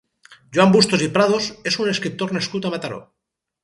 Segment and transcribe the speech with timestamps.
[0.57, 3.03] Joan Bustos i Prados és un escriptor nascut a Mataró.